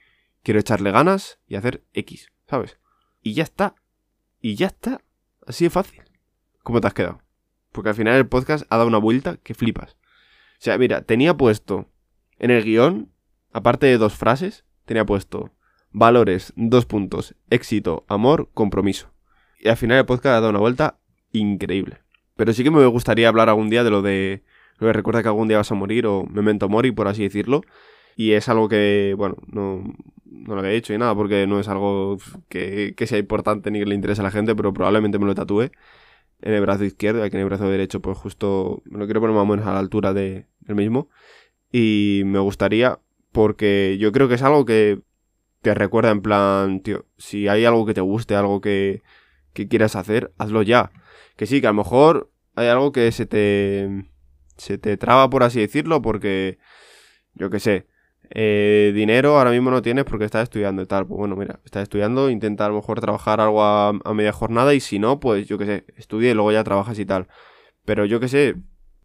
quiero 0.43 0.59
echarle 0.59 0.91
ganas 0.91 1.39
y 1.47 1.55
hacer 1.55 1.83
X, 1.93 2.31
¿sabes? 2.47 2.77
Y 3.23 3.33
ya 3.33 3.41
está. 3.41 3.73
Y 4.39 4.53
ya 4.53 4.67
está. 4.67 5.01
Así 5.47 5.63
de 5.63 5.71
fácil. 5.71 6.03
¿Cómo 6.61 6.79
te 6.79 6.85
has 6.85 6.93
quedado? 6.93 7.23
Porque 7.71 7.89
al 7.89 7.95
final 7.95 8.17
el 8.17 8.27
podcast 8.27 8.67
ha 8.69 8.77
dado 8.77 8.87
una 8.87 8.99
vuelta 8.99 9.37
que 9.37 9.55
flipas. 9.55 9.97
O 10.61 10.63
sea, 10.63 10.77
mira, 10.77 11.01
tenía 11.01 11.35
puesto 11.35 11.89
en 12.37 12.51
el 12.51 12.63
guion, 12.63 13.09
aparte 13.51 13.87
de 13.87 13.97
dos 13.97 14.13
frases, 14.13 14.63
tenía 14.85 15.07
puesto 15.07 15.49
valores, 15.89 16.53
dos 16.55 16.85
puntos, 16.85 17.33
éxito, 17.49 18.05
amor, 18.07 18.51
compromiso. 18.53 19.11
Y 19.59 19.69
al 19.69 19.77
final 19.77 19.97
el 19.97 20.05
podcast 20.05 20.27
ha 20.27 20.33
dado 20.33 20.51
una 20.51 20.59
vuelta 20.59 20.99
increíble. 21.31 21.97
Pero 22.35 22.53
sí 22.53 22.63
que 22.63 22.69
me 22.69 22.85
gustaría 22.85 23.27
hablar 23.27 23.49
algún 23.49 23.71
día 23.71 23.83
de 23.83 23.89
lo 23.89 24.03
de 24.03 24.43
lo 24.77 24.85
que 24.85 24.93
recuerda 24.93 25.23
que 25.23 25.29
algún 25.29 25.47
día 25.47 25.57
vas 25.57 25.71
a 25.71 25.75
morir 25.75 26.05
o 26.05 26.27
memento 26.27 26.69
mori, 26.69 26.91
por 26.91 27.07
así 27.07 27.23
decirlo. 27.23 27.63
Y 28.15 28.33
es 28.33 28.47
algo 28.47 28.69
que, 28.69 29.15
bueno, 29.17 29.37
no, 29.47 29.83
no 30.25 30.53
lo 30.53 30.59
había 30.59 30.73
dicho 30.73 30.93
ni 30.93 30.99
nada 30.99 31.15
porque 31.15 31.47
no 31.47 31.59
es 31.59 31.69
algo 31.69 32.19
que, 32.49 32.93
que 32.95 33.07
sea 33.07 33.17
importante 33.17 33.71
ni 33.71 33.79
que 33.79 33.87
le 33.87 33.95
interese 33.95 34.21
a 34.21 34.25
la 34.25 34.31
gente, 34.31 34.53
pero 34.53 34.71
probablemente 34.73 35.17
me 35.17 35.25
lo 35.25 35.33
tatúe 35.33 35.71
en 36.41 36.53
el 36.53 36.61
brazo 36.61 36.83
izquierdo, 36.83 37.23
aquí 37.23 37.35
en 37.35 37.41
el 37.41 37.47
brazo 37.47 37.69
derecho, 37.69 38.01
pues 38.01 38.17
justo 38.17 38.81
lo 38.85 39.05
quiero 39.05 39.21
poner 39.21 39.35
más 39.35 39.43
o 39.43 39.45
menos 39.45 39.67
a 39.67 39.73
la 39.73 39.79
altura 39.79 40.13
de, 40.13 40.47
del 40.61 40.75
mismo. 40.75 41.09
Y 41.71 42.23
me 42.25 42.39
gustaría, 42.39 42.99
porque 43.31 43.97
yo 43.99 44.11
creo 44.11 44.27
que 44.27 44.35
es 44.35 44.41
algo 44.41 44.65
que 44.65 45.01
te 45.61 45.73
recuerda 45.73 46.11
en 46.11 46.21
plan, 46.21 46.81
tío, 46.81 47.05
si 47.17 47.47
hay 47.47 47.65
algo 47.65 47.85
que 47.85 47.93
te 47.93 48.01
guste, 48.01 48.35
algo 48.35 48.61
que, 48.61 49.03
que 49.53 49.67
quieras 49.67 49.95
hacer, 49.95 50.33
hazlo 50.37 50.63
ya. 50.63 50.91
Que 51.35 51.45
sí, 51.45 51.61
que 51.61 51.67
a 51.67 51.71
lo 51.71 51.77
mejor 51.77 52.31
hay 52.55 52.67
algo 52.67 52.91
que 52.91 53.11
se 53.11 53.25
te, 53.25 54.09
se 54.57 54.77
te 54.77 54.97
traba, 54.97 55.29
por 55.29 55.43
así 55.43 55.59
decirlo, 55.59 56.01
porque, 56.01 56.57
yo 57.33 57.49
qué 57.49 57.59
sé, 57.59 57.87
eh, 58.33 58.93
dinero 58.95 59.37
ahora 59.37 59.51
mismo 59.51 59.71
no 59.71 59.81
tienes 59.81 60.05
porque 60.05 60.25
estás 60.25 60.43
estudiando 60.43 60.81
y 60.81 60.85
tal. 60.85 61.05
Pues 61.05 61.17
bueno, 61.17 61.35
mira, 61.35 61.59
estás 61.65 61.83
estudiando, 61.83 62.29
intenta 62.29 62.65
a 62.65 62.69
lo 62.69 62.75
mejor 62.75 63.01
trabajar 63.01 63.41
algo 63.41 63.63
a, 63.63 63.93
media 64.13 64.31
jornada 64.31 64.73
y 64.73 64.79
si 64.79 64.99
no, 64.99 65.19
pues 65.19 65.47
yo 65.47 65.57
qué 65.57 65.65
sé, 65.65 65.85
estudia 65.97 66.31
y 66.31 66.33
luego 66.33 66.51
ya 66.51 66.63
trabajas 66.63 66.97
y 66.99 67.05
tal. 67.05 67.27
Pero 67.85 68.05
yo 68.05 68.19
qué 68.19 68.27
sé, 68.29 68.55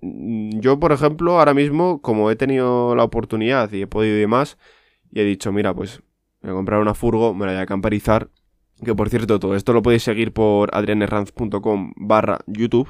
mm, 0.00 0.60
yo 0.60 0.78
por 0.78 0.92
ejemplo 0.92 1.38
ahora 1.38 1.54
mismo, 1.54 2.00
como 2.02 2.30
he 2.30 2.36
tenido 2.36 2.94
la 2.94 3.04
oportunidad 3.04 3.72
y 3.72 3.82
he 3.82 3.86
podido 3.86 4.16
y 4.16 4.20
demás, 4.20 4.58
y 5.10 5.20
he 5.20 5.24
dicho, 5.24 5.52
mira, 5.52 5.74
pues 5.74 6.02
voy 6.42 6.52
a 6.52 6.54
comprar 6.54 6.80
una 6.80 6.94
furgo, 6.94 7.34
me 7.34 7.46
la 7.46 7.52
voy 7.52 7.62
a 7.62 7.66
camperizar. 7.66 8.30
Que 8.84 8.94
por 8.94 9.08
cierto, 9.08 9.40
todo 9.40 9.56
esto 9.56 9.72
lo 9.72 9.82
podéis 9.82 10.02
seguir 10.02 10.32
por 10.32 10.70
adrianerranz.com 10.74 11.94
barra 11.96 12.38
YouTube. 12.46 12.88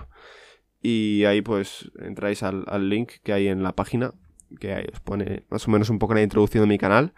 Y 0.82 1.24
ahí 1.24 1.42
pues 1.42 1.90
entráis 2.00 2.42
al, 2.42 2.64
al 2.68 2.88
link 2.88 3.12
que 3.22 3.32
hay 3.32 3.48
en 3.48 3.62
la 3.62 3.72
página 3.74 4.12
que 4.60 4.72
ahí 4.72 4.86
os 4.92 5.00
pone 5.00 5.44
más 5.50 5.66
o 5.66 5.70
menos 5.70 5.90
un 5.90 5.98
poco 5.98 6.14
la 6.14 6.22
introducción 6.22 6.62
de 6.62 6.68
mi 6.68 6.78
canal. 6.78 7.12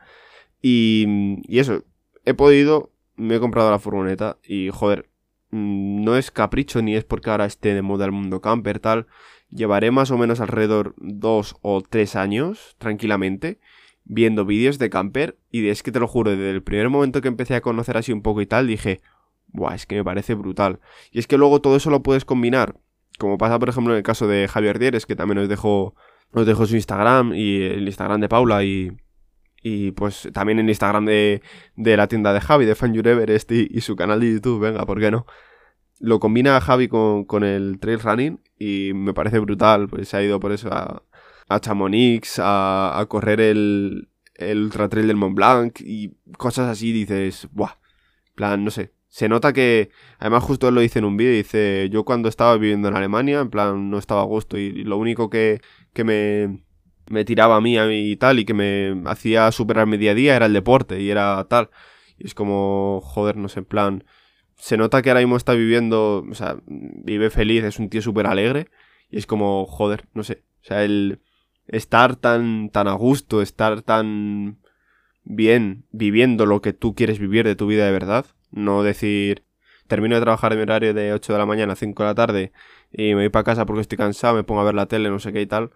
Y, 0.60 1.06
y 1.46 1.58
eso, 1.58 1.84
he 2.24 2.34
podido, 2.34 2.92
me 3.16 3.36
he 3.36 3.40
comprado 3.40 3.70
la 3.70 3.78
furgoneta 3.78 4.38
y 4.44 4.70
joder, 4.70 5.08
mm, 5.50 6.04
no 6.04 6.16
es 6.16 6.30
capricho 6.30 6.82
ni 6.82 6.96
es 6.96 7.04
porque 7.04 7.30
ahora 7.30 7.46
esté 7.46 7.74
de 7.74 7.82
moda 7.82 8.04
el 8.04 8.12
mundo 8.12 8.40
camper 8.40 8.80
tal. 8.80 9.06
Llevaré 9.50 9.90
más 9.90 10.10
o 10.10 10.18
menos 10.18 10.40
alrededor 10.40 10.94
dos 10.98 11.56
o 11.62 11.82
tres 11.82 12.16
años, 12.16 12.76
tranquilamente, 12.78 13.60
viendo 14.04 14.44
vídeos 14.44 14.78
de 14.78 14.90
camper 14.90 15.38
y 15.50 15.68
es 15.68 15.82
que 15.82 15.92
te 15.92 16.00
lo 16.00 16.08
juro, 16.08 16.32
desde 16.32 16.50
el 16.50 16.62
primer 16.62 16.88
momento 16.90 17.20
que 17.20 17.28
empecé 17.28 17.54
a 17.54 17.60
conocer 17.60 17.96
así 17.96 18.12
un 18.12 18.22
poco 18.22 18.40
y 18.40 18.46
tal, 18.46 18.66
dije, 18.66 19.00
Buah, 19.48 19.74
es 19.74 19.86
que 19.86 19.96
me 19.96 20.04
parece 20.04 20.34
brutal. 20.34 20.80
Y 21.10 21.18
es 21.18 21.26
que 21.26 21.38
luego 21.38 21.60
todo 21.60 21.76
eso 21.76 21.90
lo 21.90 22.02
puedes 22.02 22.24
combinar, 22.24 22.76
como 23.18 23.38
pasa 23.38 23.58
por 23.58 23.68
ejemplo 23.68 23.92
en 23.92 23.98
el 23.98 24.02
caso 24.02 24.26
de 24.26 24.48
Javier 24.48 24.78
Dieres, 24.78 25.06
que 25.06 25.16
también 25.16 25.38
os 25.38 25.48
dejo 25.48 25.94
os 26.32 26.46
dejo 26.46 26.66
su 26.66 26.76
Instagram 26.76 27.34
y 27.34 27.62
el 27.62 27.86
Instagram 27.86 28.20
de 28.20 28.28
Paula 28.28 28.64
y, 28.64 28.92
y 29.62 29.92
pues 29.92 30.28
también 30.32 30.58
el 30.58 30.68
Instagram 30.68 31.04
de, 31.06 31.42
de 31.76 31.96
la 31.96 32.08
tienda 32.08 32.32
de 32.32 32.40
Javi, 32.40 32.64
de 32.66 32.74
Fan 32.74 32.94
Everest 32.94 33.50
y, 33.52 33.68
y, 33.70 33.80
su 33.80 33.96
canal 33.96 34.20
de 34.20 34.32
YouTube, 34.32 34.60
venga, 34.60 34.84
¿por 34.86 35.00
qué 35.00 35.10
no? 35.10 35.26
Lo 36.00 36.20
combina 36.20 36.60
Javi 36.60 36.88
con, 36.88 37.24
con 37.24 37.44
el 37.44 37.78
trail 37.80 38.00
running 38.00 38.40
y 38.58 38.92
me 38.94 39.14
parece 39.14 39.38
brutal, 39.40 39.88
pues 39.88 40.08
se 40.08 40.16
ha 40.16 40.22
ido 40.22 40.38
por 40.38 40.52
eso 40.52 40.68
a, 40.72 41.02
a 41.48 41.60
Chamonix, 41.60 42.38
a, 42.38 42.98
a 42.98 43.06
correr 43.06 43.40
el, 43.40 44.08
el 44.34 44.62
Ultra 44.64 44.88
Trail 44.88 45.06
del 45.08 45.16
Mont 45.16 45.34
Blanc 45.34 45.80
y 45.80 46.14
cosas 46.36 46.68
así, 46.68 46.92
dices, 46.92 47.48
buah, 47.52 47.78
plan, 48.34 48.64
no 48.64 48.70
sé, 48.70 48.92
se 49.08 49.28
nota 49.28 49.52
que, 49.52 49.90
además 50.18 50.44
justo 50.44 50.68
él 50.68 50.74
lo 50.74 50.80
dice 50.80 51.00
en 51.00 51.04
un 51.04 51.16
vídeo, 51.16 51.32
dice, 51.32 51.88
yo 51.90 52.04
cuando 52.04 52.28
estaba 52.28 52.56
viviendo 52.56 52.88
en 52.88 52.96
Alemania, 52.96 53.40
en 53.40 53.50
plan, 53.50 53.90
no 53.90 53.98
estaba 53.98 54.20
a 54.20 54.24
gusto 54.24 54.58
y 54.58 54.84
lo 54.84 54.96
único 54.96 55.30
que, 55.30 55.60
que 55.98 56.04
me, 56.04 56.62
me 57.10 57.24
tiraba 57.24 57.56
a 57.56 57.60
mí, 57.60 57.76
y 57.76 58.16
tal, 58.16 58.38
y 58.38 58.44
que 58.44 58.54
me 58.54 59.02
hacía 59.10 59.50
superar 59.50 59.88
mi 59.88 59.96
día 59.96 60.12
a 60.12 60.14
día 60.14 60.36
era 60.36 60.46
el 60.46 60.52
deporte 60.52 61.02
y 61.02 61.10
era 61.10 61.44
tal. 61.50 61.70
Y 62.18 62.26
es 62.28 62.34
como, 62.34 63.00
joder, 63.02 63.36
no 63.36 63.48
sé, 63.48 63.58
en 63.60 63.64
plan, 63.64 64.04
se 64.54 64.76
nota 64.76 65.02
que 65.02 65.10
ahora 65.10 65.22
mismo 65.22 65.36
está 65.36 65.54
viviendo, 65.54 66.24
o 66.30 66.34
sea, 66.34 66.56
vive 66.66 67.30
feliz, 67.30 67.64
es 67.64 67.80
un 67.80 67.88
tío 67.88 68.00
súper 68.00 68.28
alegre, 68.28 68.68
y 69.10 69.18
es 69.18 69.26
como, 69.26 69.66
joder, 69.66 70.06
no 70.14 70.22
sé, 70.22 70.44
o 70.62 70.66
sea, 70.66 70.84
el 70.84 71.20
estar 71.66 72.14
tan, 72.14 72.70
tan 72.70 72.86
a 72.86 72.92
gusto, 72.92 73.42
estar 73.42 73.82
tan 73.82 74.60
bien 75.24 75.84
viviendo 75.90 76.46
lo 76.46 76.62
que 76.62 76.72
tú 76.72 76.94
quieres 76.94 77.18
vivir 77.18 77.44
de 77.44 77.56
tu 77.56 77.66
vida 77.66 77.86
de 77.86 77.92
verdad, 77.92 78.24
no 78.52 78.84
decir, 78.84 79.42
termino 79.88 80.14
de 80.14 80.20
trabajar 80.20 80.52
en 80.52 80.58
mi 80.58 80.62
horario 80.62 80.94
de 80.94 81.12
8 81.12 81.32
de 81.32 81.38
la 81.38 81.46
mañana 81.46 81.72
a 81.72 81.76
5 81.76 82.02
de 82.02 82.08
la 82.08 82.14
tarde 82.14 82.52
y 82.92 83.14
me 83.14 83.22
voy 83.22 83.28
para 83.30 83.44
casa 83.44 83.66
porque 83.66 83.80
estoy 83.80 83.98
cansado, 83.98 84.36
me 84.36 84.44
pongo 84.44 84.60
a 84.60 84.64
ver 84.64 84.74
la 84.74 84.86
tele, 84.86 85.10
no 85.10 85.18
sé 85.18 85.32
qué 85.32 85.40
y 85.40 85.46
tal. 85.46 85.70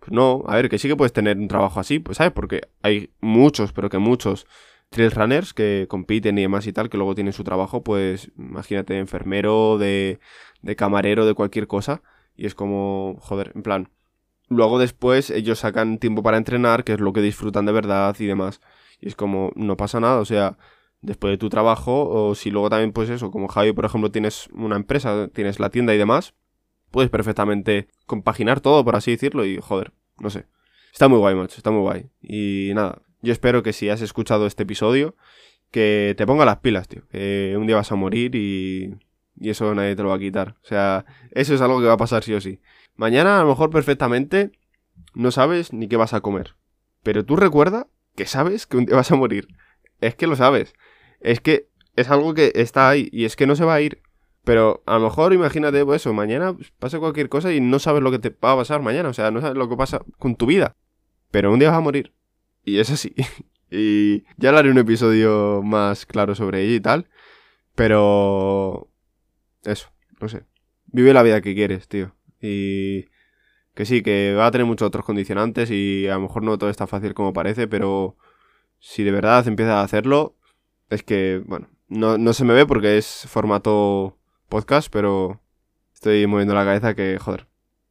Pues 0.00 0.12
no, 0.12 0.44
a 0.46 0.56
ver, 0.56 0.68
que 0.68 0.78
sí 0.78 0.88
que 0.88 0.96
puedes 0.96 1.12
tener 1.12 1.36
un 1.38 1.48
trabajo 1.48 1.80
así, 1.80 1.98
pues 1.98 2.18
sabes, 2.18 2.32
porque 2.32 2.62
hay 2.82 3.10
muchos, 3.20 3.72
pero 3.72 3.88
que 3.88 3.98
muchos 3.98 4.46
trail 4.90 5.10
runners 5.10 5.52
que 5.52 5.86
compiten 5.88 6.38
y 6.38 6.42
demás 6.42 6.66
y 6.66 6.72
tal, 6.72 6.88
que 6.88 6.96
luego 6.96 7.14
tienen 7.14 7.32
su 7.32 7.44
trabajo, 7.44 7.82
pues 7.82 8.30
imagínate, 8.38 8.94
de 8.94 9.00
enfermero, 9.00 9.78
de, 9.78 10.18
de 10.62 10.76
camarero, 10.76 11.26
de 11.26 11.34
cualquier 11.34 11.66
cosa, 11.66 12.02
y 12.36 12.46
es 12.46 12.54
como, 12.54 13.16
joder, 13.20 13.52
en 13.54 13.62
plan. 13.62 13.90
Luego 14.48 14.78
después 14.78 15.30
ellos 15.30 15.58
sacan 15.58 15.98
tiempo 15.98 16.22
para 16.22 16.38
entrenar, 16.38 16.84
que 16.84 16.94
es 16.94 17.00
lo 17.00 17.12
que 17.12 17.20
disfrutan 17.20 17.66
de 17.66 17.72
verdad 17.72 18.16
y 18.18 18.26
demás. 18.26 18.60
Y 19.00 19.08
es 19.08 19.14
como, 19.16 19.52
no 19.56 19.76
pasa 19.76 20.00
nada, 20.00 20.20
o 20.20 20.24
sea, 20.24 20.56
después 21.00 21.32
de 21.32 21.38
tu 21.38 21.48
trabajo, 21.48 22.08
o 22.08 22.34
si 22.34 22.50
luego 22.50 22.70
también, 22.70 22.92
pues 22.92 23.10
eso, 23.10 23.30
como 23.30 23.48
Javi, 23.48 23.72
por 23.72 23.84
ejemplo, 23.84 24.10
tienes 24.10 24.48
una 24.52 24.76
empresa, 24.76 25.28
tienes 25.28 25.60
la 25.60 25.70
tienda 25.70 25.94
y 25.94 25.98
demás, 25.98 26.34
puedes 26.90 27.10
perfectamente 27.10 27.88
compaginar 28.06 28.60
todo, 28.60 28.84
por 28.84 28.96
así 28.96 29.12
decirlo, 29.12 29.44
y 29.44 29.58
joder, 29.58 29.92
no 30.18 30.30
sé. 30.30 30.46
Está 30.92 31.08
muy 31.08 31.18
guay, 31.18 31.34
macho, 31.34 31.56
está 31.56 31.70
muy 31.70 31.82
guay. 31.82 32.06
Y 32.22 32.72
nada, 32.74 33.02
yo 33.22 33.32
espero 33.32 33.62
que 33.62 33.72
si 33.72 33.88
has 33.88 34.00
escuchado 34.00 34.46
este 34.46 34.64
episodio, 34.64 35.14
que 35.70 36.14
te 36.16 36.26
ponga 36.26 36.44
las 36.44 36.58
pilas, 36.58 36.88
tío. 36.88 37.02
Que 37.10 37.54
un 37.58 37.66
día 37.66 37.76
vas 37.76 37.92
a 37.92 37.94
morir 37.94 38.34
y, 38.34 38.94
y 39.38 39.50
eso 39.50 39.74
nadie 39.74 39.94
te 39.96 40.02
lo 40.02 40.08
va 40.08 40.16
a 40.16 40.20
quitar. 40.20 40.56
O 40.62 40.66
sea, 40.66 41.04
eso 41.32 41.54
es 41.54 41.60
algo 41.60 41.80
que 41.80 41.86
va 41.86 41.94
a 41.94 41.98
pasar 41.98 42.24
sí 42.24 42.34
o 42.34 42.40
sí. 42.40 42.60
Mañana 42.96 43.38
a 43.38 43.42
lo 43.42 43.50
mejor 43.50 43.70
perfectamente 43.70 44.50
no 45.14 45.30
sabes 45.30 45.72
ni 45.72 45.88
qué 45.88 45.96
vas 45.96 46.14
a 46.14 46.20
comer. 46.20 46.56
Pero 47.02 47.24
tú 47.24 47.36
recuerda 47.36 47.86
que 48.16 48.26
sabes 48.26 48.66
que 48.66 48.76
un 48.76 48.86
día 48.86 48.96
vas 48.96 49.12
a 49.12 49.16
morir. 49.16 49.48
Es 50.00 50.14
que 50.14 50.26
lo 50.26 50.36
sabes 50.36 50.74
es 51.20 51.40
que 51.40 51.68
es 51.96 52.10
algo 52.10 52.34
que 52.34 52.52
está 52.54 52.88
ahí 52.88 53.08
y 53.12 53.24
es 53.24 53.36
que 53.36 53.46
no 53.46 53.56
se 53.56 53.64
va 53.64 53.74
a 53.74 53.80
ir. 53.80 54.02
Pero 54.44 54.82
a 54.86 54.94
lo 54.94 55.00
mejor 55.04 55.32
imagínate 55.32 55.84
pues 55.84 56.02
eso, 56.02 56.14
mañana 56.14 56.56
pasa 56.78 56.98
cualquier 56.98 57.28
cosa 57.28 57.52
y 57.52 57.60
no 57.60 57.78
sabes 57.78 58.02
lo 58.02 58.10
que 58.10 58.18
te 58.18 58.30
va 58.30 58.52
a 58.52 58.56
pasar 58.56 58.80
mañana, 58.80 59.10
o 59.10 59.12
sea, 59.12 59.30
no 59.30 59.40
sabes 59.40 59.56
lo 59.56 59.68
que 59.68 59.76
pasa 59.76 60.00
con 60.18 60.36
tu 60.36 60.46
vida. 60.46 60.76
Pero 61.30 61.52
un 61.52 61.58
día 61.58 61.68
vas 61.68 61.78
a 61.78 61.82
morir. 61.82 62.14
Y 62.64 62.78
es 62.78 62.90
así. 62.90 63.14
y 63.70 64.24
ya 64.36 64.50
haré 64.56 64.70
un 64.70 64.78
episodio 64.78 65.62
más 65.62 66.06
claro 66.06 66.34
sobre 66.34 66.62
ello 66.62 66.76
y 66.76 66.80
tal. 66.80 67.08
Pero... 67.74 68.88
Eso, 69.64 69.90
no 70.20 70.28
sé. 70.28 70.44
Vive 70.86 71.12
la 71.12 71.22
vida 71.22 71.40
que 71.40 71.54
quieres, 71.54 71.88
tío. 71.88 72.14
Y... 72.40 73.04
Que 73.74 73.84
sí, 73.84 74.02
que 74.02 74.34
va 74.34 74.46
a 74.46 74.50
tener 74.50 74.66
muchos 74.66 74.86
otros 74.86 75.04
condicionantes 75.04 75.70
y 75.70 76.08
a 76.08 76.14
lo 76.14 76.22
mejor 76.22 76.42
no 76.42 76.58
todo 76.58 76.70
está 76.70 76.86
fácil 76.86 77.14
como 77.14 77.32
parece, 77.32 77.68
pero 77.68 78.16
si 78.80 79.04
de 79.04 79.12
verdad 79.12 79.46
empiezas 79.46 79.74
a 79.74 79.82
hacerlo, 79.82 80.37
es 80.90 81.02
que, 81.02 81.42
bueno, 81.46 81.68
No, 81.88 82.18
no 82.18 82.32
se 82.34 82.44
me 82.44 82.52
ve 82.54 82.66
porque 82.66 82.98
es 82.98 83.26
formato 83.28 84.18
podcast, 84.48 84.92
pero 84.92 85.40
estoy 85.94 86.26
moviendo 86.26 86.54
la 86.54 86.64
cabeza 86.64 86.94
que, 86.94 87.18
joder, 87.18 87.46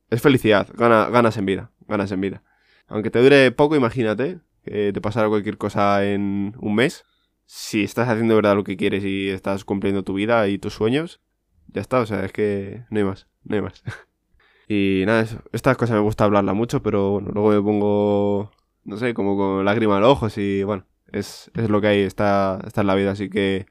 es 0.09 0.21
felicidad, 0.21 0.67
gana, 0.75 1.09
ganas 1.09 1.37
en 1.37 1.45
vida, 1.45 1.71
ganas 1.87 2.11
en 2.11 2.21
vida. 2.21 2.43
Aunque 2.87 3.09
te 3.09 3.21
dure 3.21 3.51
poco, 3.51 3.75
imagínate 3.75 4.39
que 4.63 4.93
te 4.93 5.01
pasara 5.01 5.29
cualquier 5.29 5.57
cosa 5.57 6.05
en 6.05 6.55
un 6.59 6.75
mes. 6.75 7.05
Si 7.45 7.83
estás 7.83 8.07
haciendo 8.07 8.33
de 8.33 8.41
verdad 8.41 8.55
lo 8.55 8.63
que 8.63 8.77
quieres 8.77 9.03
y 9.03 9.29
estás 9.29 9.65
cumpliendo 9.65 10.03
tu 10.03 10.13
vida 10.13 10.47
y 10.47 10.57
tus 10.57 10.73
sueños, 10.73 11.21
ya 11.67 11.81
está, 11.81 11.99
o 11.99 12.05
sea, 12.05 12.23
es 12.25 12.31
que 12.31 12.85
no 12.89 12.99
hay 12.99 13.05
más, 13.05 13.27
no 13.43 13.55
hay 13.55 13.61
más. 13.61 13.83
y 14.67 15.03
nada, 15.05 15.25
estas 15.53 15.77
cosas 15.77 15.95
me 15.95 16.01
gusta 16.01 16.23
hablarla 16.25 16.53
mucho, 16.53 16.83
pero 16.83 17.11
bueno, 17.11 17.31
luego 17.33 17.49
me 17.49 17.61
pongo, 17.61 18.51
no 18.83 18.97
sé, 18.97 19.13
como 19.13 19.35
con 19.37 19.65
lágrima 19.65 19.95
en 19.95 20.01
los 20.01 20.11
ojos 20.11 20.37
y 20.37 20.63
bueno, 20.63 20.85
es, 21.11 21.51
es 21.55 21.69
lo 21.69 21.81
que 21.81 21.87
hay, 21.87 22.01
está, 22.01 22.59
está 22.65 22.81
en 22.81 22.87
la 22.87 22.95
vida, 22.95 23.11
así 23.11 23.29
que 23.29 23.65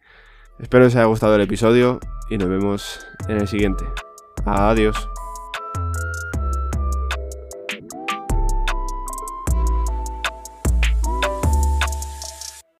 espero 0.58 0.84
que 0.84 0.88
os 0.88 0.96
haya 0.96 1.04
gustado 1.04 1.34
el 1.34 1.42
episodio 1.42 2.00
y 2.30 2.38
nos 2.38 2.48
vemos 2.48 3.06
en 3.28 3.38
el 3.38 3.48
siguiente. 3.48 3.84
Adiós. 4.44 5.08